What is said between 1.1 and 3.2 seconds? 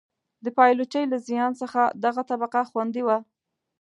له زیان څخه دغه طبقه خوندي وه.